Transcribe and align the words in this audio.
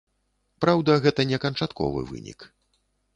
Праўда, 0.63 0.95
гэта 1.03 1.25
не 1.31 1.37
канчатковы 1.43 2.01
вынік. 2.09 2.39